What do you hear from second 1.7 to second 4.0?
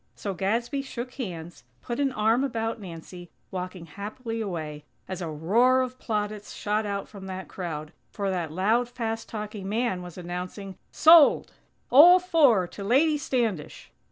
put an arm about Nancy, walking